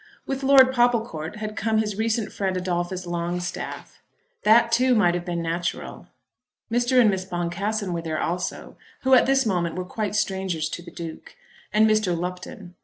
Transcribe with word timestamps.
With 0.25 0.41
Lord 0.41 0.73
Popplecourt 0.73 1.35
had 1.35 1.55
come 1.55 1.77
his 1.77 1.95
recent 1.95 2.31
friend 2.33 2.57
Adolphus 2.57 3.05
Longstaff. 3.05 4.01
That 4.41 4.71
too 4.71 4.95
might 4.95 5.13
have 5.13 5.25
been 5.25 5.43
natural. 5.43 6.07
Mr. 6.71 6.99
and 6.99 7.07
Miss 7.11 7.23
Boncassen 7.23 7.93
were 7.93 8.01
there 8.01 8.19
also, 8.19 8.77
who 9.03 9.13
at 9.13 9.27
this 9.27 9.45
moment 9.45 9.75
were 9.75 9.85
quite 9.85 10.15
strangers 10.15 10.69
to 10.69 10.81
the 10.81 10.89
Duke; 10.89 11.35
and 11.71 11.87
Mr. 11.87 12.17
Lupton. 12.19 12.73